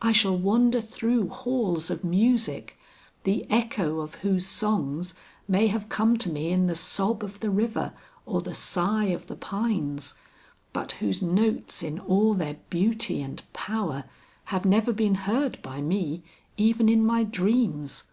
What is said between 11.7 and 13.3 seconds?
in all their beauty